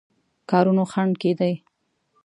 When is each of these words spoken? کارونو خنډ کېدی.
کارونو 0.49 0.83
خنډ 0.91 1.13
کېدی. 1.21 1.53